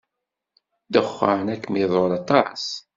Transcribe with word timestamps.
Ddexxan 0.87 1.51
ad 1.53 1.59
kem-iḍurr 1.61 2.11
aṭas. 2.19 2.63